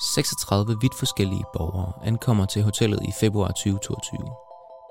[0.00, 4.18] 36 vidt forskellige borgere ankommer til hotellet i februar 2022.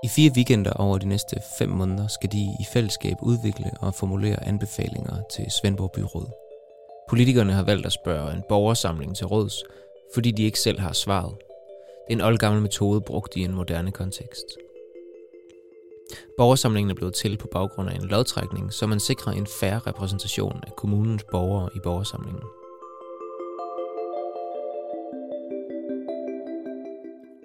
[0.04, 4.48] I fire weekender over de næste fem måneder skal de i fællesskab udvikle og formulere
[4.48, 6.32] anbefalinger til Svendborg Byråd.
[7.10, 9.54] Politikerne har valgt at spørge en borgersamling til råds,
[10.14, 11.36] fordi de ikke selv har svaret.
[12.08, 14.46] Det er en oldgammel metode brugt i en moderne kontekst.
[16.38, 20.64] Borgersamlingen er blevet til på baggrund af en lodtrækning, så man sikrer en færre repræsentation
[20.68, 22.44] af kommunens borgere i borgersamlingen.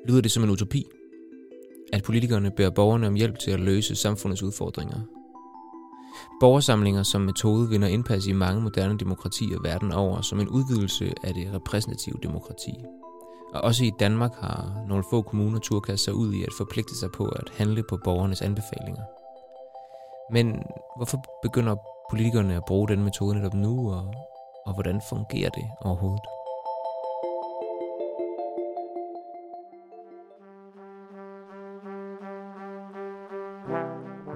[0.08, 0.84] Lyder det som en utopi,
[1.92, 5.00] at politikerne beder borgerne om hjælp til at løse samfundets udfordringer.
[6.40, 11.34] Borgersamlinger som metode vinder indpas i mange moderne demokratier verden over som en udvidelse af
[11.34, 12.72] det repræsentative demokrati.
[13.54, 17.10] Og også i Danmark har nogle få kommuner turkastet sig ud i at forpligte sig
[17.10, 19.02] på at handle på borgernes anbefalinger.
[20.32, 20.62] Men
[20.96, 21.76] hvorfor begynder
[22.10, 24.14] politikerne at bruge den metode netop nu, og,
[24.66, 26.41] og hvordan fungerer det overhovedet?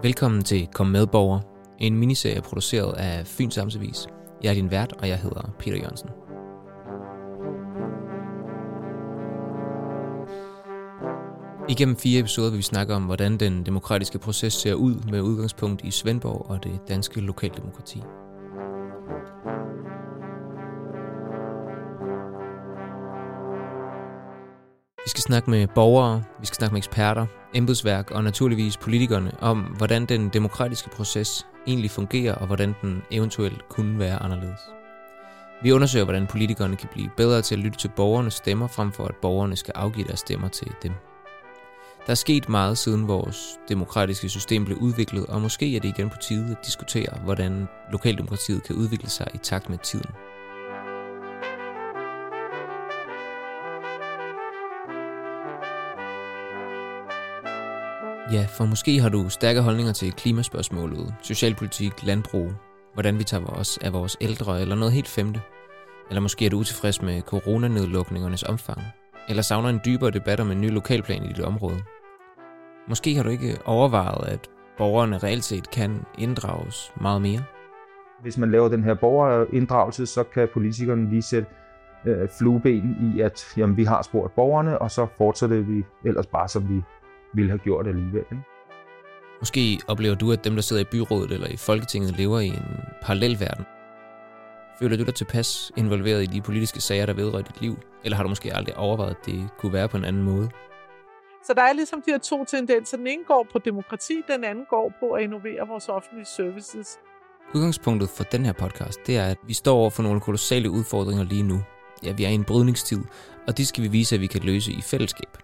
[0.02, 1.41] Velkommen til Kom med borger,
[1.78, 4.06] en miniserie produceret af Fyns Amtsavis.
[4.42, 6.08] Jeg er din vært, og jeg hedder Peter Jørgensen.
[11.69, 15.84] Igennem fire episoder vil vi snakke om, hvordan den demokratiske proces ser ud med udgangspunkt
[15.84, 18.03] i Svendborg og det danske lokaldemokrati.
[25.06, 29.58] Vi skal snakke med borgere, vi skal snakke med eksperter, embedsværk og naturligvis politikerne om,
[29.58, 34.60] hvordan den demokratiske proces egentlig fungerer og hvordan den eventuelt kunne være anderledes.
[35.62, 39.04] Vi undersøger, hvordan politikerne kan blive bedre til at lytte til borgernes stemmer, frem for
[39.04, 40.92] at borgerne skal afgive deres stemmer til dem.
[42.06, 46.10] Der er sket meget siden vores demokratiske system blev udviklet, og måske er det igen
[46.10, 50.10] på tide at diskutere, hvordan lokaldemokratiet kan udvikle sig i takt med tiden.
[58.32, 62.53] Ja, for måske har du stærke holdninger til klimaspørgsmålet, socialpolitik, landbrug,
[62.94, 65.41] hvordan vi tager os af vores ældre eller noget helt femte.
[66.09, 68.81] Eller måske er du utilfreds med coronanedlukningernes omfang.
[69.28, 71.78] Eller savner en dybere debat om en ny lokalplan i dit område.
[72.88, 77.43] Måske har du ikke overvejet, at borgerne reelt set kan inddrages meget mere.
[78.22, 81.48] Hvis man laver den her borgerinddragelse, så kan politikerne lige sætte
[82.06, 86.48] øh, flueben i, at jamen, vi har spurgt borgerne, og så fortsætter vi ellers bare,
[86.48, 86.82] som vi
[87.36, 88.24] ville have gjort alligevel.
[88.32, 88.44] Ikke?
[89.41, 92.80] Måske oplever du, at dem, der sidder i byrådet eller i Folketinget, lever i en
[93.02, 93.64] parallel verden.
[94.78, 97.78] Føler du dig tilpas involveret i de politiske sager, der vedrører dit liv?
[98.04, 100.50] Eller har du måske aldrig overvejet, at det kunne være på en anden måde?
[101.44, 102.96] Så der er ligesom de her to tendenser.
[102.96, 106.98] Den ene går på demokrati, den anden går på at innovere vores offentlige services.
[107.54, 111.25] Udgangspunktet for den her podcast, det er, at vi står over for nogle kolossale udfordringer
[111.25, 111.60] lige nu.
[112.04, 112.98] Ja, vi er i en brydningstid,
[113.46, 115.38] og det skal vi vise, at vi kan løse i fællesskab.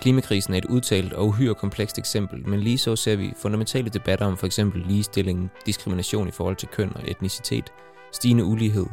[0.00, 4.26] Klimakrisen er et udtalt og uhyre komplekst eksempel, men lige så ser vi fundamentale debatter
[4.26, 4.60] om f.eks.
[4.74, 7.72] ligestilling, diskrimination i forhold til køn og etnicitet,
[8.12, 8.86] stigende ulighed,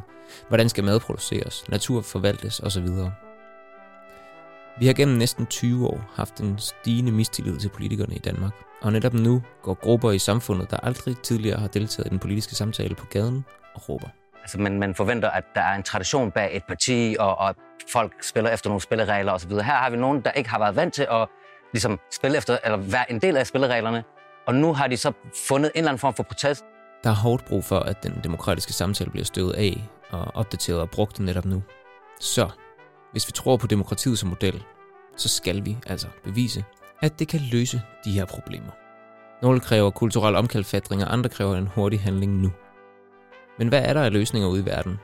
[0.47, 2.88] hvordan skal mad produceres, natur forvaltes osv.
[4.79, 8.91] Vi har gennem næsten 20 år haft en stigende mistillid til politikerne i Danmark, og
[8.91, 12.95] netop nu går grupper i samfundet, der aldrig tidligere har deltaget i den politiske samtale
[12.95, 13.45] på gaden
[13.75, 14.07] og råber.
[14.41, 17.56] Altså, man, man forventer, at der er en tradition bag et parti, og, og
[17.91, 19.52] folk spiller efter nogle spilleregler osv.
[19.52, 21.28] Her har vi nogen, der ikke har været vant til at
[21.74, 24.03] ligesom, spille efter, eller være en del af spillereglerne,
[24.47, 25.12] og nu har de så
[25.47, 26.66] fundet en eller anden form for protest.
[27.03, 30.90] Der er hårdt brug for, at den demokratiske samtale bliver støvet af og opdateret og
[30.90, 31.63] brugt netop nu.
[32.19, 32.50] Så,
[33.12, 34.63] hvis vi tror på demokratiet som model,
[35.18, 36.63] så skal vi altså bevise,
[37.02, 38.72] at det kan løse de her problemer.
[39.41, 42.52] Nogle kræver kulturel omkalfatring, og andre kræver en hurtig handling nu.
[43.61, 44.99] Men hvad er der af løsninger ude i verden?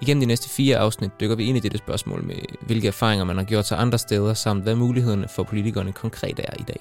[0.00, 3.36] Igennem de næste fire afsnit dykker vi ind i dette spørgsmål med, hvilke erfaringer man
[3.36, 6.80] har gjort sig andre steder, samt hvad mulighederne for politikerne konkret er i dag.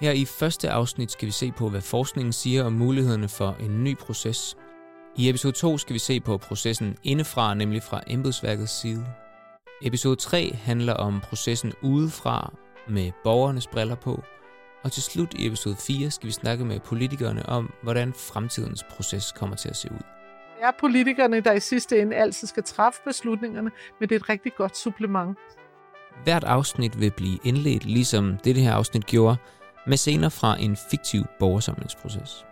[0.00, 3.84] Her i første afsnit skal vi se på, hvad forskningen siger om mulighederne for en
[3.84, 4.56] ny proces.
[5.16, 9.06] I episode 2 skal vi se på processen indefra, nemlig fra embedsværkets side.
[9.82, 12.52] Episode 3 handler om processen udefra
[12.88, 14.22] med borgernes briller på,
[14.82, 19.32] og til slut i episode 4 skal vi snakke med politikerne om, hvordan fremtidens proces
[19.32, 19.98] kommer til at se ud.
[19.98, 24.28] Det er politikerne, der i sidste ende altid skal træffe beslutningerne, men det er et
[24.28, 25.38] rigtig godt supplement.
[26.24, 29.36] Hvert afsnit vil blive indledt, ligesom det her afsnit gjorde,
[29.86, 32.44] med scener fra en fiktiv borgersamlingsproces.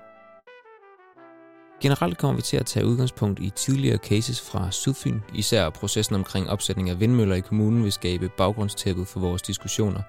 [1.80, 6.50] Generelt kommer vi til at tage udgangspunkt i tidligere cases fra Sydfyn, især processen omkring
[6.50, 10.02] opsætning af vindmøller i kommunen vil skabe baggrundstæppet for vores diskussioner,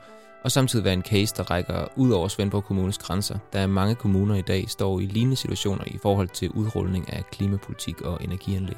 [0.44, 4.36] og samtidig være en case, der rækker ud over Svendborg Kommunes grænser, er mange kommuner
[4.36, 8.78] i dag står i lignende situationer i forhold til udrulning af klimapolitik og energianlæg.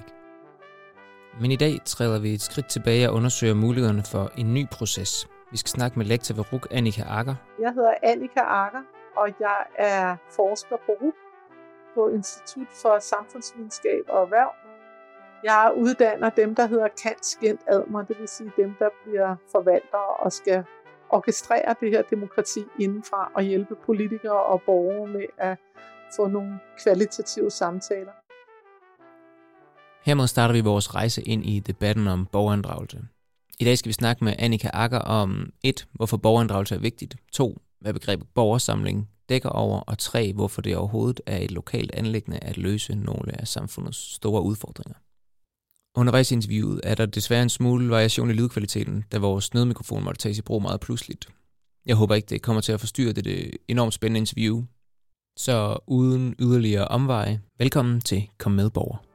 [1.42, 5.28] Men i dag træder vi et skridt tilbage og undersøger mulighederne for en ny proces.
[5.52, 7.36] Vi skal snakke med lektor ved RUK, Annika Akker.
[7.60, 8.82] Jeg hedder Annika Akker,
[9.16, 11.16] og jeg er forsker på RUK
[11.96, 14.52] på Institut for Samfundsvidenskab og Erhverv.
[15.44, 17.38] Jeg uddanner dem, der hedder Kant
[17.68, 20.64] Admer, det vil sige dem, der bliver forvaltere og skal
[21.12, 25.58] orkestrere det her demokrati indenfra og hjælpe politikere og borgere med at
[26.16, 28.12] få nogle kvalitative samtaler.
[30.06, 33.02] Hermed starter vi vores rejse ind i debatten om borgerinddragelse.
[33.60, 35.88] I dag skal vi snakke med Annika Akker om 1.
[35.92, 37.16] Hvorfor borgerinddragelse er vigtigt.
[37.32, 37.58] 2.
[37.80, 39.80] Hvad begrebet borgersamling dækker over.
[39.80, 40.34] Og 3.
[40.34, 44.96] Hvorfor det overhovedet er et lokalt anlæggende at løse nogle af samfundets store udfordringer.
[45.96, 50.22] Undervejs i interviewet er der desværre en smule variation i lydkvaliteten, da vores nødmikrofon måtte
[50.22, 51.28] tages i brug meget pludseligt.
[51.86, 54.64] Jeg håber ikke, det kommer til at forstyrre det, det enormt spændende interview.
[55.38, 59.11] Så uden yderligere omveje, velkommen til Kom med borger.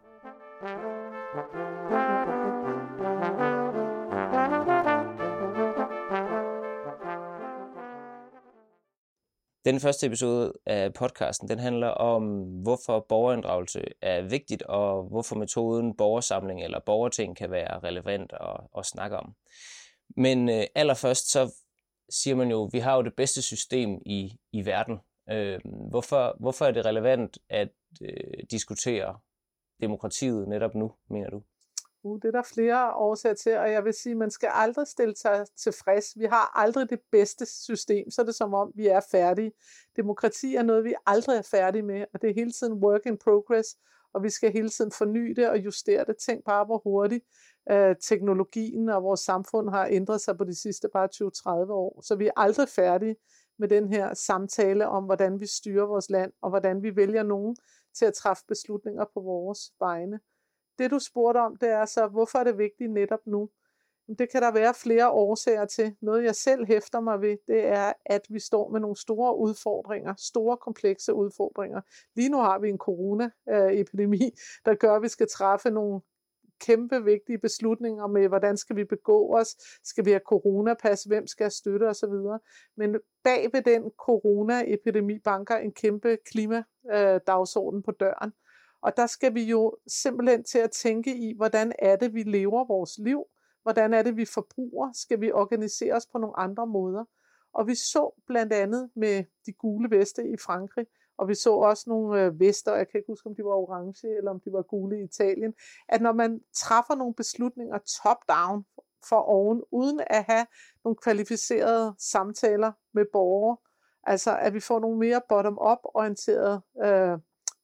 [9.66, 15.96] Den første episode af podcasten, den handler om, hvorfor borgerinddragelse er vigtigt, og hvorfor metoden
[15.96, 19.34] borgersamling eller borgerting kan være relevant at, at snakke om.
[20.16, 21.54] Men øh, allerførst så
[22.10, 24.98] siger man jo, vi har jo det bedste system i, i verden.
[25.30, 25.60] Øh,
[25.90, 27.68] hvorfor, hvorfor er det relevant at
[28.02, 29.18] øh, diskutere
[29.80, 31.42] demokratiet netop nu, mener du?
[32.06, 32.20] Bruge.
[32.20, 35.16] det er der flere årsager til, og jeg vil sige, at man skal aldrig stille
[35.16, 36.18] sig tilfreds.
[36.18, 39.52] Vi har aldrig det bedste system, så er det som om, vi er færdige.
[39.96, 43.18] Demokrati er noget, vi aldrig er færdige med, og det er hele tiden work in
[43.18, 43.76] progress,
[44.14, 46.16] og vi skal hele tiden forny det og justere det.
[46.16, 47.24] Tænk bare, hvor hurtigt
[47.70, 52.02] øh, teknologien og vores samfund har ændret sig på de sidste bare 20-30 år.
[52.02, 53.16] Så vi er aldrig færdige
[53.58, 57.56] med den her samtale om, hvordan vi styrer vores land, og hvordan vi vælger nogen
[57.94, 60.20] til at træffe beslutninger på vores vegne.
[60.78, 63.48] Det du spurgte om, det er så, hvorfor er det vigtigt netop nu?
[64.18, 65.96] Det kan der være flere årsager til.
[66.00, 70.14] Noget jeg selv hæfter mig ved, det er, at vi står med nogle store udfordringer,
[70.18, 71.80] store komplekse udfordringer.
[72.14, 74.30] Lige nu har vi en coronaepidemi,
[74.64, 76.00] der gør, at vi skal træffe nogle
[76.60, 81.50] kæmpe vigtige beslutninger med, hvordan skal vi begå os, skal vi have coronapas, hvem skal
[81.50, 82.14] støtte osv.
[82.76, 88.32] Men bag ved den coronaepidemi banker en kæmpe klimadagsorden på døren.
[88.86, 92.64] Og der skal vi jo simpelthen til at tænke i, hvordan er det, vi lever
[92.64, 93.24] vores liv?
[93.62, 94.92] Hvordan er det, vi forbruger?
[94.92, 97.04] Skal vi organisere os på nogle andre måder?
[97.52, 100.86] Og vi så blandt andet med de gule veste i Frankrig,
[101.18, 104.16] og vi så også nogle øh, vester, jeg kan ikke huske, om de var orange
[104.16, 105.54] eller om de var gule i Italien,
[105.88, 108.64] at når man træffer nogle beslutninger top-down
[109.08, 110.46] for oven, uden at have
[110.84, 113.56] nogle kvalificerede samtaler med borgere,
[114.02, 117.18] altså at vi får nogle mere bottom-up orienterede øh,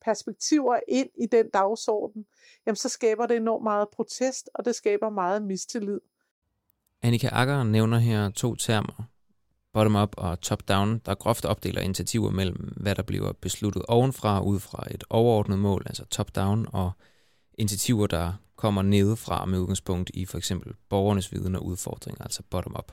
[0.05, 2.27] perspektiver ind i den dagsorden,
[2.67, 6.01] jamen så skaber det enormt meget protest, og det skaber meget mistillid.
[7.03, 9.09] Annika Akker nævner her to termer,
[9.73, 14.87] bottom-up og top-down, der groft opdeler initiativer mellem, hvad der bliver besluttet ovenfra, ud fra
[14.91, 16.93] et overordnet mål, altså top-down, og
[17.55, 22.93] initiativer, der kommer nedefra med udgangspunkt i for eksempel borgernes viden og udfordringer, altså bottom-up.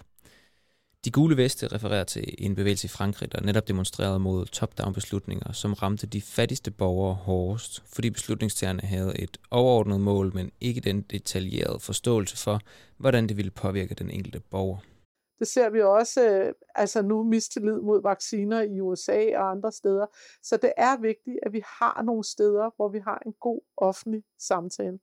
[1.06, 5.52] De gule veste refererer til en bevægelse i Frankrig, der netop demonstrerede mod top-down beslutninger,
[5.52, 11.02] som ramte de fattigste borgere hårdest, fordi beslutningstagerne havde et overordnet mål, men ikke den
[11.02, 12.60] detaljerede forståelse for,
[12.98, 14.78] hvordan det ville påvirke den enkelte borger.
[15.40, 20.06] Det ser vi også øh, altså nu mistillid mod vacciner i USA og andre steder.
[20.44, 24.24] Så det er vigtigt, at vi har nogle steder, hvor vi har en god offentlig
[24.40, 25.00] samtale.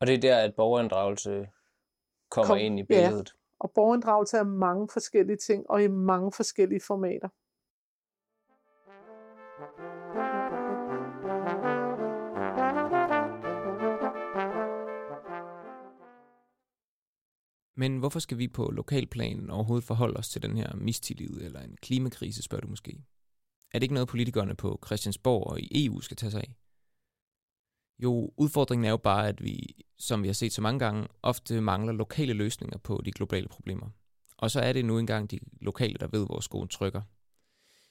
[0.00, 1.46] Og det er der, at borgerinddragelse
[2.30, 3.34] kommer Kom, ind i billedet.
[3.34, 3.43] Ja.
[3.64, 7.28] Og borgerinddragelse er mange forskellige ting, og i mange forskellige formater.
[17.76, 21.76] Men hvorfor skal vi på lokalplanen overhovedet forholde os til den her mistillid eller en
[21.76, 23.04] klimakrise, spørger du måske?
[23.72, 26.63] Er det ikke noget, politikerne på Christiansborg og i EU skal tage sig af?
[27.98, 31.60] Jo, udfordringen er jo bare, at vi, som vi har set så mange gange, ofte
[31.60, 33.86] mangler lokale løsninger på de globale problemer.
[34.38, 37.02] Og så er det nu engang de lokale, der ved, hvor skoen trykker.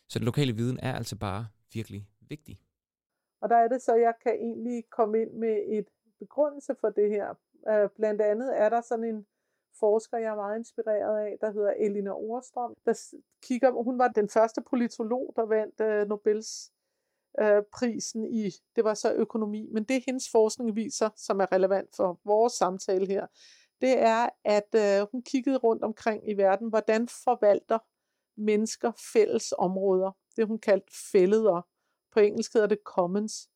[0.10, 2.60] Så den lokale viden er altså bare virkelig vigtig.
[3.42, 5.86] Og der er det så, jeg kan egentlig komme ind med et
[6.20, 7.34] begrundelse for det her.
[7.70, 9.26] Øh, blandt andet er der sådan en
[9.80, 14.30] forsker, jeg er meget inspireret af, der hedder Elina Orstrøm, der kigger, hun var den
[14.30, 16.72] første politolog, der vandt øh, Nobels
[17.42, 21.90] øh, prisen i, det var så økonomi, men det hendes forskning viser, som er relevant
[21.96, 23.28] for vores samtale her,
[23.82, 27.80] det er, at øh, hun kiggede rundt omkring i verden, hvordan forvalter
[28.38, 30.12] mennesker fælles områder.
[30.36, 31.62] Det hun kaldte fælleder.
[32.14, 33.50] På engelsk hedder det commons.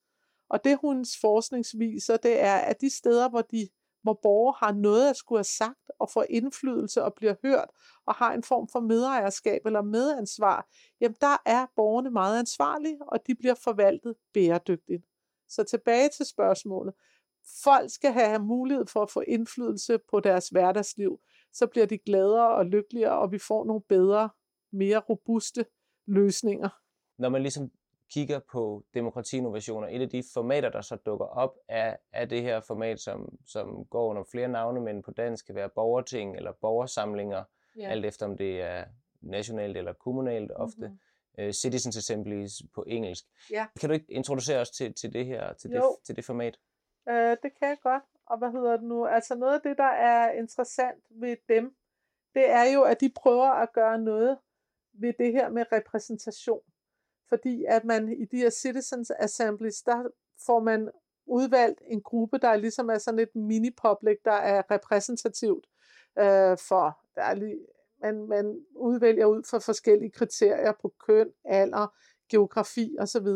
[0.49, 3.69] Og det hendes forskning viser, det er, at de steder, hvor de
[4.07, 7.69] hvor borgere har noget at skulle have sagt og får indflydelse og bliver hørt
[8.05, 10.67] og har en form for medejerskab eller medansvar,
[11.01, 15.03] jamen der er borgerne meget ansvarlige, og de bliver forvaltet bæredygtigt.
[15.49, 16.93] Så tilbage til spørgsmålet.
[17.63, 21.19] Folk skal have mulighed for at få indflydelse på deres hverdagsliv.
[21.53, 24.29] Så bliver de gladere og lykkeligere, og vi får nogle bedre,
[24.71, 25.65] mere robuste
[26.05, 26.69] løsninger.
[27.17, 27.71] Når man ligesom
[28.13, 32.59] kigger på demokratiinnovationer, et af de formater, der så dukker op, er, er det her
[32.59, 37.43] format, som, som går under flere navne, men på dansk kan være borgerting eller borgersamlinger,
[37.77, 37.89] ja.
[37.89, 38.85] alt efter om det er
[39.21, 40.87] nationalt eller kommunalt ofte.
[40.87, 41.45] Mm-hmm.
[41.45, 43.25] Uh, Citizens Assemblies på engelsk.
[43.51, 43.65] Ja.
[43.79, 46.57] Kan du ikke introducere os til, til det her, til det, til det format?
[47.09, 48.03] Uh, det kan jeg godt.
[48.25, 49.05] Og hvad hedder det nu?
[49.05, 51.75] Altså noget af det, der er interessant ved dem,
[52.33, 54.37] det er jo, at de prøver at gøre noget
[54.93, 56.61] ved det her med repræsentation
[57.29, 60.03] fordi at man i de her citizens assemblies, der
[60.45, 60.89] får man
[61.25, 65.67] udvalgt en gruppe, der ligesom er sådan et mini-public, der er repræsentativt
[66.19, 67.59] øh, for, der er lige,
[68.01, 71.87] man, man udvælger ud fra forskellige kriterier på køn, alder,
[72.29, 73.27] geografi osv.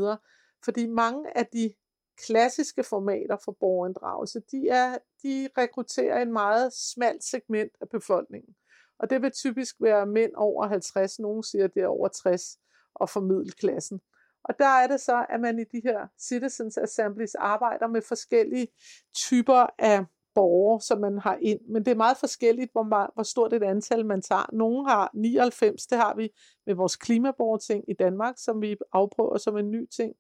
[0.64, 1.74] Fordi mange af de
[2.18, 8.56] klassiske formater for borgerinddragelse, de, er, de rekrutterer en meget smalt segment af befolkningen.
[9.00, 12.60] Og det vil typisk være mænd over 50, nogen siger, det er over 60
[12.96, 14.02] og formiddelklassen.
[14.44, 18.68] Og der er det så, at man i de her Citizens Assemblies arbejder med forskellige
[19.16, 20.06] typer af
[20.36, 21.60] borgere, som man har ind.
[21.70, 24.54] Men det er meget forskelligt, hvor, meget, hvor stort et antal man tager.
[24.54, 26.30] Nogle har 99, det har vi
[26.66, 30.16] med vores klimaborgerting i Danmark, som vi afprøver som en ny ting.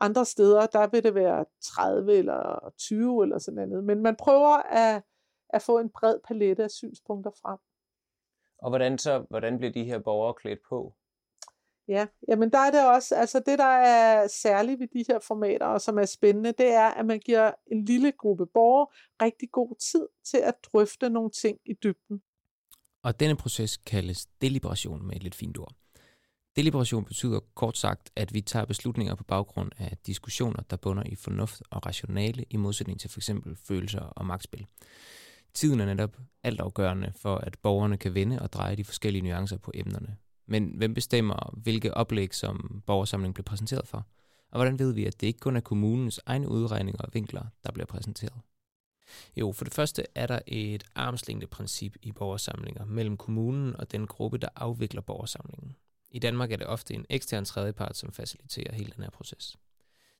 [0.00, 3.84] Andre steder, der vil det være 30 eller 20 eller sådan noget.
[3.84, 5.02] Men man prøver at,
[5.50, 7.58] at få en bred palette af synspunkter frem.
[8.58, 10.94] Og hvordan så, hvordan bliver de her borgere klædt på?
[11.88, 15.66] Ja, jamen der er det også, altså det der er særligt ved de her formater,
[15.66, 18.86] og som er spændende, det er, at man giver en lille gruppe borgere
[19.22, 22.22] rigtig god tid til at drøfte nogle ting i dybden.
[23.04, 25.74] Og denne proces kaldes deliberation med et lidt fint ord.
[26.56, 31.14] Deliberation betyder kort sagt, at vi tager beslutninger på baggrund af diskussioner, der bunder i
[31.14, 33.30] fornuft og rationale, i modsætning til f.eks.
[33.68, 34.66] følelser og magtspil.
[35.54, 39.70] Tiden er netop altafgørende for, at borgerne kan vende og dreje de forskellige nuancer på
[39.74, 44.06] emnerne, men hvem bestemmer, hvilke oplæg, som borgersamlingen bliver præsenteret for?
[44.50, 47.72] Og hvordan ved vi, at det ikke kun er kommunens egne udregninger og vinkler, der
[47.72, 48.40] bliver præsenteret?
[49.36, 54.38] Jo, for det første er der et armslængdeprincip i borgersamlinger mellem kommunen og den gruppe,
[54.38, 55.76] der afvikler borgersamlingen.
[56.10, 59.56] I Danmark er det ofte en ekstern tredjepart, som faciliterer hele den her proces.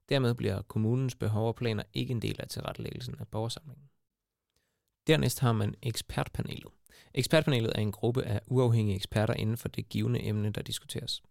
[0.08, 3.88] Dermed bliver kommunens behov og planer ikke en del af tilrettelæggelsen af borgersamlingen.
[5.06, 6.72] Dernæst har man ekspertpanelet.
[7.14, 11.22] Ekspertpanelet er en gruppe af uafhængige eksperter inden for det givende emne, der diskuteres.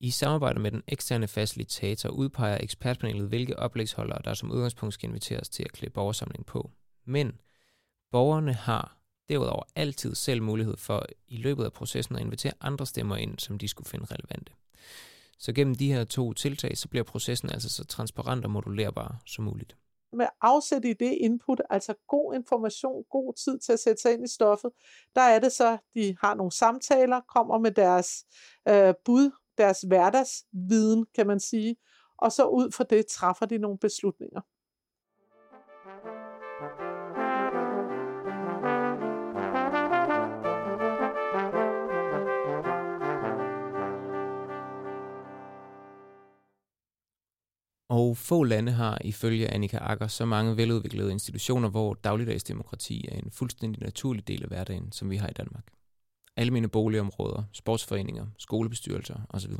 [0.00, 5.48] I samarbejde med den eksterne facilitator udpeger ekspertpanelet, hvilke oplægsholdere, der som udgangspunkt skal inviteres
[5.48, 6.70] til at klæde borgersamlingen på.
[7.04, 7.40] Men
[8.10, 13.16] borgerne har derudover altid selv mulighed for i løbet af processen at invitere andre stemmer
[13.16, 14.52] ind, som de skulle finde relevante.
[15.38, 19.44] Så gennem de her to tiltag, så bliver processen altså så transparent og modulerbar som
[19.44, 19.76] muligt
[20.16, 24.24] med afsæt i det input, altså god information, god tid til at sætte sig ind
[24.24, 24.70] i stoffet,
[25.14, 28.24] der er det så, de har nogle samtaler, kommer med deres
[28.68, 31.76] øh, bud, deres hverdagsviden, kan man sige,
[32.18, 34.40] og så ud fra det træffer de nogle beslutninger.
[47.96, 53.30] Og få lande har ifølge Annika Akker så mange veludviklede institutioner, hvor dagligdagsdemokrati er en
[53.30, 55.64] fuldstændig naturlig del af hverdagen, som vi har i Danmark.
[56.36, 59.52] Almene boligområder, sportsforeninger, skolebestyrelser osv.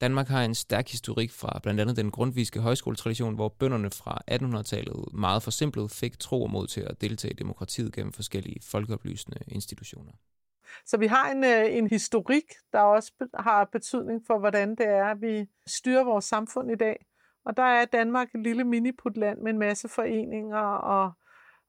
[0.00, 5.12] Danmark har en stærk historik fra blandt andet den grundviske højskoletradition, hvor bønderne fra 1800-tallet
[5.12, 10.12] meget forsimplet fik tro og mod til at deltage i demokratiet gennem forskellige folkeoplysende institutioner.
[10.86, 15.04] Så vi har en, øh, en historik, der også har betydning for, hvordan det er,
[15.04, 17.06] at vi styrer vores samfund i dag.
[17.46, 21.12] Og der er Danmark et lille miniputland med en masse foreninger og,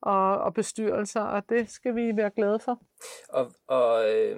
[0.02, 2.82] og, og bestyrelser, og det skal vi være glade for.
[3.30, 4.38] Og, og øh,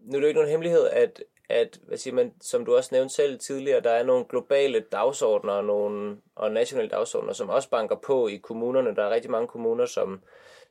[0.00, 2.88] nu er det jo ikke nogen hemmelighed, at, at hvad siger man, som du også
[2.92, 7.70] nævnte selv tidligere, der er nogle globale dagsordner og, nogle, og nationale dagsordner, som også
[7.70, 8.96] banker på i kommunerne.
[8.96, 10.20] Der er rigtig mange kommuner, som,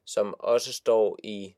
[0.06, 1.56] som også står i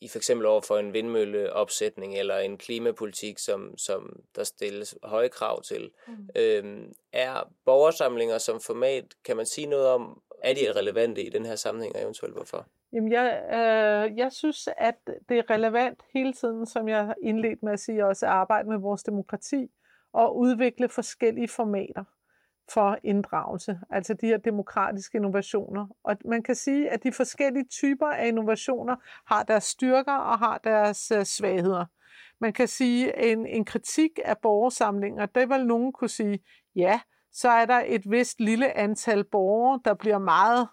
[0.00, 5.28] i for eksempel over for en vindmølleopsætning eller en klimapolitik, som, som der stilles høje
[5.28, 5.90] krav til.
[6.08, 6.28] Mm.
[6.36, 11.46] Øhm, er borgersamlinger som format, kan man sige noget om, er de relevante i den
[11.46, 12.66] her sammenhæng, og eventuelt hvorfor?
[12.92, 14.94] Jamen, jeg, øh, jeg synes, at
[15.28, 18.68] det er relevant hele tiden, som jeg har indledt med at sige, også at arbejde
[18.68, 19.70] med vores demokrati
[20.12, 22.04] og udvikle forskellige formater
[22.68, 25.86] for inddragelse, altså de her demokratiske innovationer.
[26.04, 28.96] Og man kan sige, at de forskellige typer af innovationer
[29.26, 31.84] har deres styrker og har deres øh, svagheder.
[32.40, 36.38] Man kan sige, at en, en kritik af borgersamlinger, det vil nogen kunne sige,
[36.74, 37.00] ja,
[37.32, 40.68] så er der et vist lille antal borgere, der bliver meget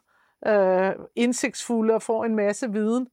[0.47, 3.07] øh, indsigtsfulde og får en masse viden.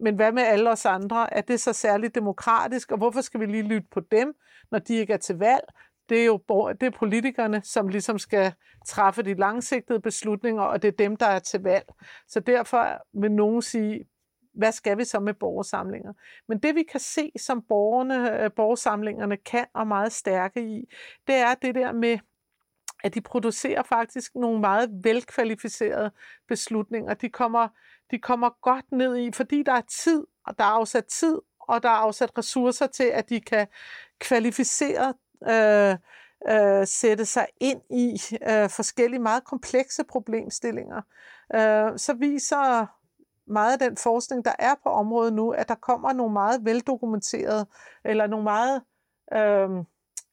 [0.00, 1.34] Men hvad med alle os andre?
[1.34, 4.34] Er det så særligt demokratisk, og hvorfor skal vi lige lytte på dem,
[4.70, 5.64] når de ikke er til valg?
[6.08, 6.40] Det er jo
[6.80, 8.52] det er politikerne, som ligesom skal
[8.86, 11.86] træffe de langsigtede beslutninger, og det er dem, der er til valg.
[12.28, 14.04] Så derfor vil nogen sige,
[14.54, 16.12] hvad skal vi så med borgersamlinger?
[16.48, 20.84] Men det vi kan se, som borgerne, øh, borgersamlingerne kan og meget stærke i,
[21.26, 22.18] det er det der med
[23.04, 26.10] at de producerer faktisk nogle meget velkvalificerede
[26.48, 27.14] beslutninger.
[27.14, 27.68] De kommer,
[28.10, 31.82] de kommer godt ned i, fordi der er tid, og der er afsat tid, og
[31.82, 33.66] der er afsat ressourcer til, at de kan
[34.18, 35.14] kvalificere
[35.48, 35.96] øh,
[36.50, 41.02] øh, sætte sig ind i øh, forskellige meget komplekse problemstillinger.
[41.54, 42.86] Øh, så viser
[43.52, 47.66] meget af den forskning, der er på området nu, at der kommer nogle meget veldokumenterede,
[48.04, 48.82] eller nogle meget
[49.32, 49.84] øh,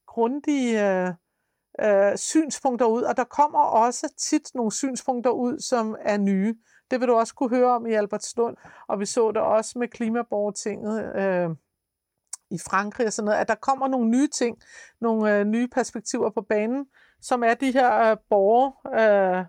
[0.07, 1.13] grundige øh,
[1.81, 6.55] øh, synspunkter ud, og der kommer også tit nogle synspunkter ud, som er nye.
[6.91, 8.57] Det vil du også kunne høre om i Albertslund,
[8.87, 11.49] og vi så det også med Klimaborgertinget øh,
[12.55, 14.57] i Frankrig og sådan noget, at der kommer nogle nye ting,
[15.01, 16.85] nogle øh, nye perspektiver på banen,
[17.21, 18.71] som er de her øh, borger,
[19.39, 19.45] øh,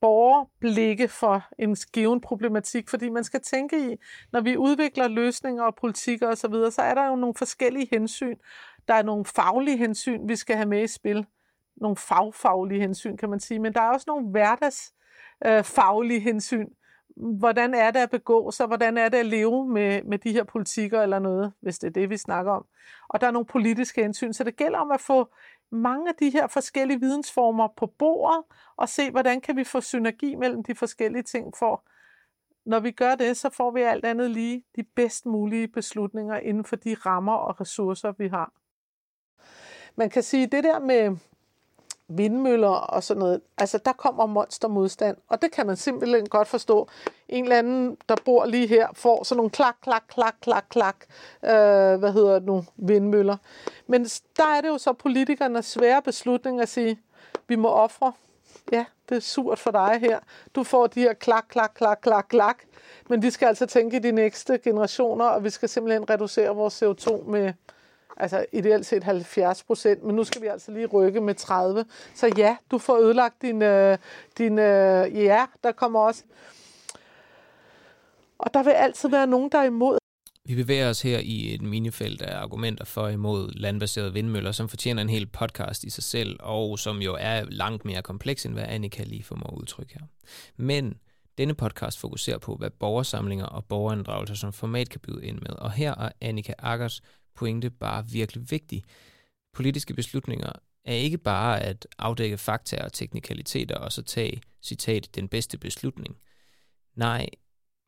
[0.00, 3.96] borgerblikke for en given problematik, fordi man skal tænke i,
[4.32, 7.88] når vi udvikler løsninger og politikker osv., så, videre, så er der jo nogle forskellige
[7.90, 8.36] hensyn,
[8.88, 11.26] der er nogle faglige hensyn, vi skal have med i spil.
[11.76, 13.60] Nogle fagfaglige hensyn, kan man sige.
[13.60, 16.66] Men der er også nogle hverdagsfaglige øh, hensyn.
[17.16, 18.66] Hvordan er det at begå sig?
[18.66, 21.92] Hvordan er det at leve med, med de her politikker eller noget, hvis det er
[21.92, 22.66] det, vi snakker om?
[23.08, 24.32] Og der er nogle politiske hensyn.
[24.32, 25.32] Så det gælder om at få
[25.70, 28.44] mange af de her forskellige vidensformer på bordet,
[28.76, 31.84] og se, hvordan kan vi få synergi mellem de forskellige ting, for
[32.66, 36.64] når vi gør det, så får vi alt andet lige de bedst mulige beslutninger inden
[36.64, 38.52] for de rammer og ressourcer, vi har.
[39.96, 41.16] Man kan sige, det der med
[42.08, 46.88] vindmøller og sådan noget, altså der kommer monstermodstand, og det kan man simpelthen godt forstå.
[47.28, 50.96] En eller anden, der bor lige her, får sådan nogle klak, klak, klak, klak, klak,
[51.44, 53.36] øh, hvad hedder det nu, vindmøller.
[53.86, 54.04] Men
[54.36, 57.00] der er det jo så politikernes svære beslutning at sige,
[57.48, 58.12] vi må ofre.
[58.72, 60.18] Ja, det er surt for dig her.
[60.54, 62.62] Du får de her klak, klak, klak, klak, klak.
[63.08, 66.82] Men vi skal altså tænke i de næste generationer, og vi skal simpelthen reducere vores
[66.82, 67.52] CO2 med
[68.16, 71.84] altså ideelt set 70 procent, men nu skal vi altså lige rykke med 30.
[72.14, 73.98] Så ja, du får ødelagt din, øh,
[74.38, 76.22] din øh, ja, der kommer også.
[78.38, 79.98] Og der vil altid være nogen, der er imod.
[80.44, 84.68] Vi bevæger os her i et minifelt af argumenter for og imod landbaserede vindmøller, som
[84.68, 88.54] fortjener en hel podcast i sig selv, og som jo er langt mere kompleks, end
[88.54, 90.06] hvad Annika lige formår at udtrykke her.
[90.56, 90.94] Men
[91.38, 95.72] denne podcast fokuserer på, hvad borgersamlinger og borgerinddragelser som format kan byde ind med, og
[95.72, 97.02] her er Annika Akkers
[97.36, 98.84] pointe bare virkelig vigtig.
[99.52, 100.52] Politiske beslutninger
[100.84, 106.16] er ikke bare at afdække fakta og teknikaliteter og så tage, citat, den bedste beslutning.
[106.94, 107.26] Nej,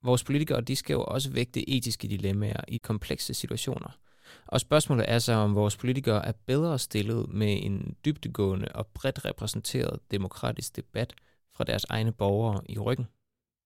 [0.03, 3.99] vores politikere de skal jo også vægte etiske dilemmaer i komplekse situationer.
[4.47, 9.25] Og spørgsmålet er så, om vores politikere er bedre stillet med en dybtegående og bredt
[9.25, 11.15] repræsenteret demokratisk debat
[11.57, 13.07] fra deres egne borgere i ryggen.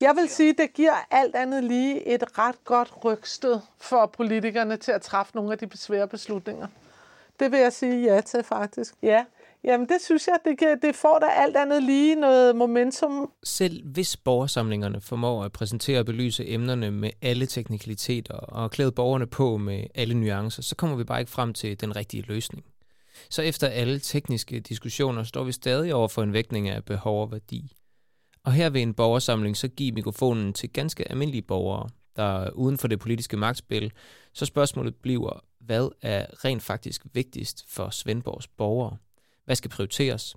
[0.03, 4.93] Jeg vil sige, det giver alt andet lige et ret godt rygstød for politikerne til
[4.93, 6.67] at træffe nogle af de svære beslutninger.
[7.41, 8.95] Det vil jeg sige ja til, faktisk.
[9.03, 9.25] Ja,
[9.65, 13.33] Jamen det synes jeg, det, kan, det får der alt andet lige noget momentum.
[13.45, 19.27] Selv hvis borgersamlingerne formår at præsentere og belyse emnerne med alle teknikaliteter og klæde borgerne
[19.27, 22.65] på med alle nuancer, så kommer vi bare ikke frem til den rigtige løsning.
[23.31, 27.33] Så efter alle tekniske diskussioner står vi stadig over for en vægtning af behov og
[27.33, 27.73] værdi.
[28.45, 32.79] Og her vil en borgersamling så give mikrofonen til ganske almindelige borgere, der er uden
[32.79, 33.93] for det politiske magtspil,
[34.33, 38.97] så spørgsmålet bliver, hvad er rent faktisk vigtigst for Svendborgs borgere?
[39.45, 40.37] Hvad skal prioriteres?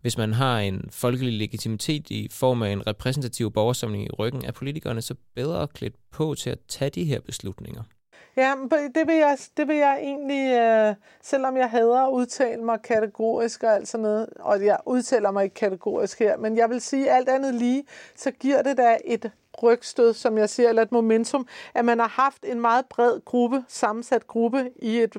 [0.00, 4.52] Hvis man har en folkelig legitimitet i form af en repræsentativ borgersamling i ryggen, er
[4.52, 7.82] politikerne så bedre klædt på til at tage de her beslutninger.
[8.36, 8.54] Ja,
[8.94, 13.62] det vil jeg, det vil jeg egentlig, øh, selvom jeg hader at udtale mig kategorisk
[13.62, 17.10] og alt sådan noget, og jeg udtaler mig ikke kategorisk her, men jeg vil sige
[17.10, 17.84] alt andet lige,
[18.16, 19.30] så giver det da et
[19.62, 23.64] rygstød, som jeg siger, eller et momentum, at man har haft en meget bred gruppe,
[23.68, 25.16] sammensat gruppe i et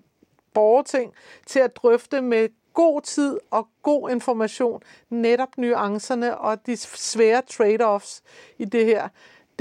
[0.54, 1.13] borgerting
[1.45, 8.21] til at drøfte med god tid og god information netop nuancerne og de svære trade-offs
[8.58, 9.10] i det her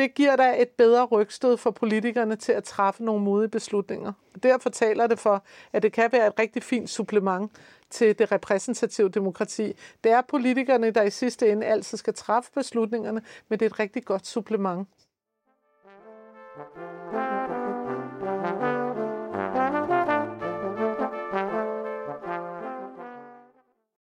[0.01, 4.13] det giver da et bedre rygstød for politikerne til at træffe nogle modige beslutninger.
[4.43, 7.53] Derfor taler det for, at det kan være et rigtig fint supplement
[7.91, 9.73] til det repræsentative demokrati.
[10.05, 13.79] Det er politikerne, der i sidste ende altid skal træffe beslutningerne, men det er et
[13.79, 14.89] rigtig godt supplement.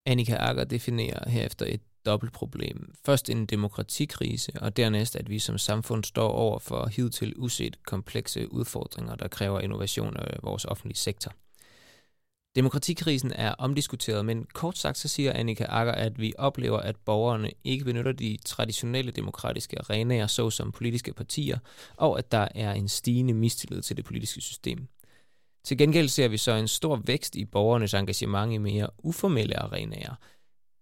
[0.05, 2.93] Annika Akker definerer herefter et dobbelt problem.
[3.05, 8.53] Først en demokratikrise, og dernæst at vi som samfund står over for hidtil uset komplekse
[8.53, 11.33] udfordringer, der kræver innovation af vores offentlige sektor.
[12.55, 17.51] Demokratikrisen er omdiskuteret, men kort sagt så siger Annika Akker, at vi oplever, at borgerne
[17.63, 21.57] ikke benytter de traditionelle demokratiske arenaer, såsom politiske partier,
[21.97, 24.87] og at der er en stigende mistillid til det politiske system.
[25.63, 30.15] Til gengæld ser vi så en stor vækst i borgernes engagement i mere uformelle arenaer.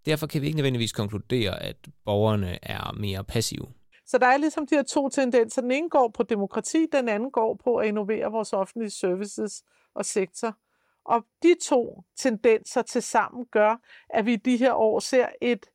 [0.05, 3.67] Derfor kan vi ikke nødvendigvis konkludere, at borgerne er mere passive.
[4.05, 5.61] Så der er ligesom de her to tendenser.
[5.61, 9.63] Den ene går på demokrati, den anden går på at innovere vores offentlige services
[9.95, 10.57] og sektor.
[11.05, 15.65] Og de to tendenser til sammen gør, at vi i de her år ser et,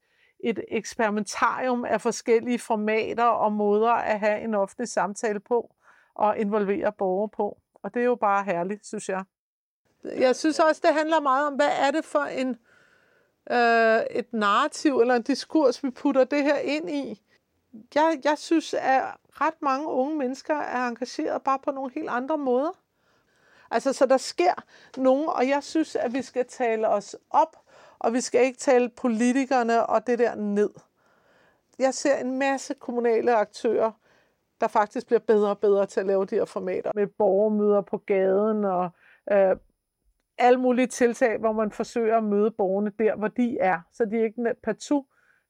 [0.44, 5.74] et eksperimentarium af forskellige formater og måder at have en offentlig samtale på
[6.14, 7.60] og involvere borgere på.
[7.74, 9.24] Og det er jo bare herligt, synes jeg.
[10.04, 12.56] Jeg synes også, det handler meget om, hvad er det for en,
[13.50, 17.22] øh, et narrativ eller en diskurs, vi putter det her ind i.
[17.94, 22.38] Jeg, jeg synes, at ret mange unge mennesker er engageret bare på nogle helt andre
[22.38, 22.70] måder.
[23.70, 24.52] Altså, så der sker
[24.96, 27.56] nogen, og jeg synes, at vi skal tale os op,
[27.98, 30.70] og vi skal ikke tale politikerne og det der ned.
[31.78, 33.92] Jeg ser en masse kommunale aktører,
[34.60, 37.98] der faktisk bliver bedre og bedre til at lave de her formater med borgermøder på
[37.98, 38.90] gaden og
[39.32, 39.56] øh,
[40.40, 44.22] alle mulige tiltag, hvor man forsøger at møde borgerne der, hvor de er, så de
[44.22, 45.04] ikke partout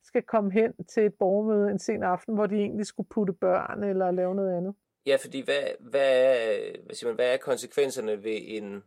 [0.05, 3.85] skal komme hen til et borgermøde en sen aften, hvor de egentlig skulle putte børn
[3.85, 4.75] eller lave noget andet.
[5.07, 8.83] Ja, fordi hvad, hvad, er, hvad, siger man, hvad er konsekvenserne ved en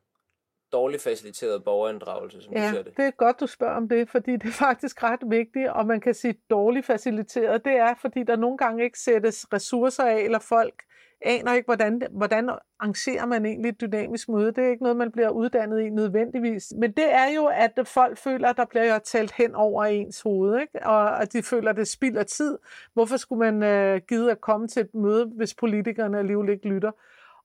[0.72, 2.98] dårligt faciliteret borgerinddragelse, som ja, du ser det?
[2.98, 6.02] det er godt, du spørger om det, fordi det er faktisk ret vigtigt, og man
[6.02, 10.39] kan sige dårligt faciliteret, det er, fordi der nogle gange ikke sættes ressourcer af, eller
[10.39, 10.84] folk
[11.26, 14.52] aner ikke, hvordan, hvordan arrangerer man egentlig et dynamisk møde.
[14.52, 16.74] Det er ikke noget, man bliver uddannet i nødvendigvis.
[16.78, 20.22] Men det er jo, at folk føler, at der bliver jo talt hen over ens
[20.22, 20.86] hoved, ikke?
[20.86, 22.58] og at de føler, at det spilder tid.
[22.94, 26.92] Hvorfor skulle man øh, gide at komme til et møde, hvis politikerne alligevel ikke lytter?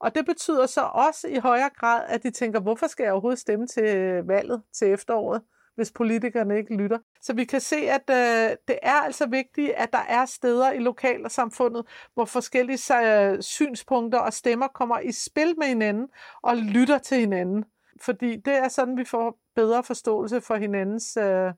[0.01, 3.38] Og det betyder så også i højere grad, at de tænker, hvorfor skal jeg overhovedet
[3.38, 3.85] stemme til
[4.25, 5.43] valget til efteråret,
[5.79, 6.99] hvis politikerne ikke lytter.
[7.21, 10.79] Så vi kan se, at øh, det er altså vigtigt, at der er steder i
[10.79, 16.09] lokalsamfundet, hvor forskellige øh, synspunkter og stemmer kommer i spil med hinanden
[16.43, 17.64] og lytter til hinanden.
[18.01, 21.53] Fordi det er sådan, vi får bedre forståelse for hinandens øh,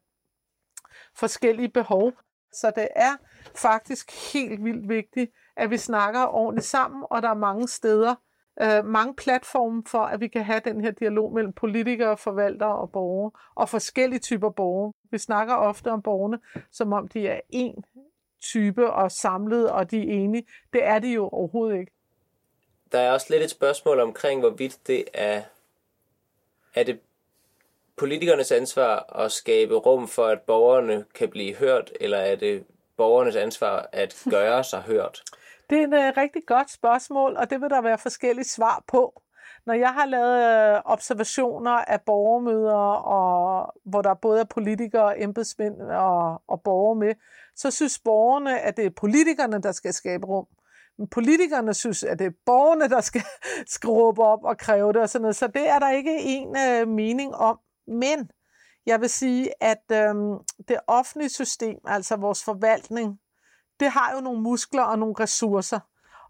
[1.17, 2.13] forskellige behov.
[2.53, 3.17] Så det er
[3.55, 8.15] faktisk helt vildt vigtigt, at vi snakker ordentligt sammen, og der er mange steder,
[8.61, 12.93] øh, mange platforme for, at vi kan have den her dialog mellem politikere, forvaltere og
[12.93, 14.93] borgere, og forskellige typer borgere.
[15.11, 16.39] Vi snakker ofte om borgerne,
[16.71, 17.83] som om de er én
[18.43, 20.47] type og samlet, og de er enige.
[20.73, 21.93] Det er de jo overhovedet ikke.
[22.93, 25.43] Der er også lidt et spørgsmål omkring, hvorvidt det er,
[26.75, 27.01] er det
[27.97, 32.65] politikernes ansvar at skabe rum for, at borgerne kan blive hørt, eller er det
[32.97, 35.23] borgernes ansvar at gøre sig hørt?
[35.71, 38.85] Det er et uh, øh, rigtig godt spørgsmål, og det vil der være forskellige svar
[38.87, 39.23] på.
[39.67, 45.83] Når jeg har lavet uh, observationer af borgermøder, og, hvor der både er politikere, embedsmænd
[45.83, 47.15] og, og borgere med,
[47.57, 50.47] så synes borgerne, at det er politikerne, der skal skabe rum.
[50.99, 53.23] Men politikerne synes, at det er borgerne, der skal
[53.77, 55.37] skrubbe op og kræve det og sådan noget.
[55.37, 57.59] Så det er der ikke en øh, mening om.
[57.87, 58.31] Men
[58.87, 60.15] jeg vil sige, at øh,
[60.69, 63.19] det offentlige system, altså vores forvaltning,
[63.81, 65.81] det har jo nogle muskler og nogle ressourcer.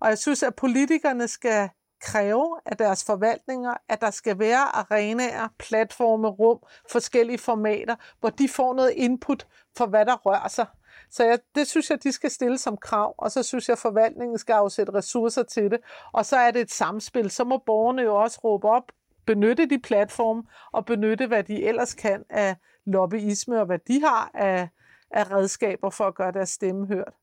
[0.00, 5.48] Og jeg synes, at politikerne skal kræve af deres forvaltninger, at der skal være arenaer,
[5.58, 6.58] platforme, rum,
[6.90, 10.66] forskellige formater, hvor de får noget input for, hvad der rører sig.
[11.10, 13.78] Så jeg, det synes jeg, de skal stille som krav, og så synes jeg, at
[13.78, 15.80] forvaltningen skal afsætte ressourcer til det.
[16.12, 17.30] Og så er det et samspil.
[17.30, 18.92] Så må borgerne jo også råbe op,
[19.26, 24.30] benytte de platforme, og benytte, hvad de ellers kan af lobbyisme, og hvad de har
[24.34, 24.68] af,
[25.10, 27.14] af redskaber for at gøre deres stemme hørt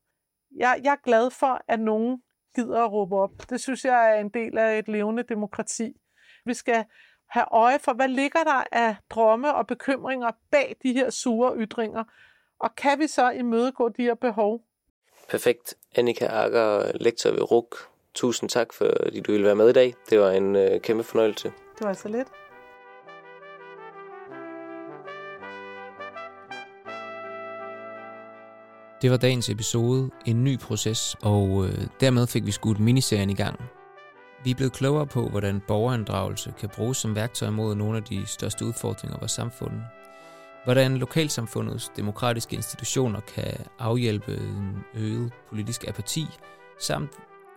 [0.56, 2.22] jeg, jeg er glad for, at nogen
[2.54, 3.50] gider at råbe op.
[3.50, 5.92] Det synes jeg er en del af et levende demokrati.
[6.44, 6.84] Vi skal
[7.28, 12.04] have øje for, hvad ligger der af drømme og bekymringer bag de her sure ytringer,
[12.58, 14.60] og kan vi så imødegå de her behov?
[15.28, 15.74] Perfekt.
[15.96, 17.76] Annika Akker, lektor ved RUK.
[18.14, 19.94] Tusind tak, fordi du ville være med i dag.
[20.10, 21.52] Det var en øh, kæmpe fornøjelse.
[21.78, 22.28] Det var så lidt.
[29.02, 33.34] Det var dagens episode, en ny proces, og øh, dermed fik vi skudt miniserien i
[33.34, 33.60] gang.
[34.44, 38.26] Vi er blevet klogere på, hvordan borgerinddragelse kan bruges som værktøj mod nogle af de
[38.26, 39.72] største udfordringer i vores samfund.
[40.64, 46.26] hvordan lokalsamfundets demokratiske institutioner kan afhjælpe en øget politisk apati,
[46.80, 47.10] samt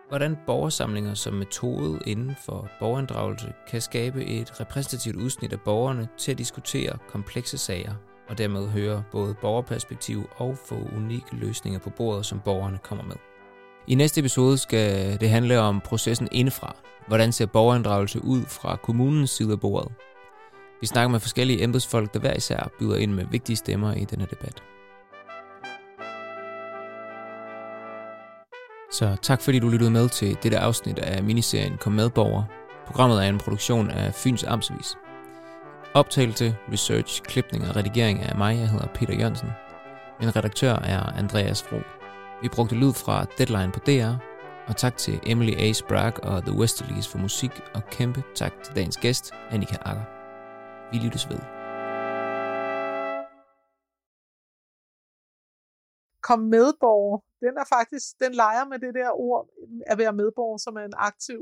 [0.09, 6.31] hvordan borgersamlinger som metode inden for borgerinddragelse kan skabe et repræsentativt udsnit af borgerne til
[6.31, 7.93] at diskutere komplekse sager
[8.31, 13.15] og dermed høre både borgerperspektiv og få unikke løsninger på bordet, som borgerne kommer med.
[13.87, 16.75] I næste episode skal det handle om processen indefra.
[17.07, 19.91] Hvordan ser borgerinddragelse ud fra kommunens side af bordet?
[20.81, 24.27] Vi snakker med forskellige embedsfolk, der hver især byder ind med vigtige stemmer i denne
[24.29, 24.63] debat.
[28.91, 32.43] Så tak fordi du lyttede med til dette afsnit af miniserien Kom med borger.
[32.87, 34.95] Programmet er en produktion af Fyns Amtsvis.
[35.93, 39.49] Optagelse, research, klipning og redigering af mig, jeg hedder Peter Jørgensen.
[40.19, 41.79] Min redaktør er Andreas Fro.
[42.41, 44.13] Vi brugte lyd fra Deadline på DR,
[44.69, 45.73] og tak til Emily A.
[45.73, 50.05] Sprague og The Westerlies for musik, og kæmpe tak til dagens gæst, Annika Akker.
[50.91, 51.41] Vi lyttes ved.
[56.27, 57.17] Kom medborger.
[57.45, 59.43] Den er faktisk, den leger med det der ord
[59.91, 61.39] at være medborger, som er en aktiv,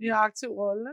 [0.00, 0.90] en aktiv rolle.